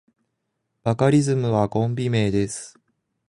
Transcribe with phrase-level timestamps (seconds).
[0.81, 2.75] バカリズムはコンビ名です。